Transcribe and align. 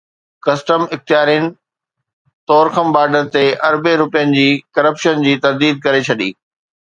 custom 0.45 0.81
اختيارين 0.95 1.43
Torkham 2.49 2.87
border 2.95 3.23
تي 3.35 3.45
اربين 3.67 3.97
رپين 4.03 4.27
جي 4.39 4.47
ڪرپشن 4.75 5.23
جي 5.27 5.35
ترديد 5.45 5.85
ڪري 5.85 6.01
ڇڏي 6.09 6.29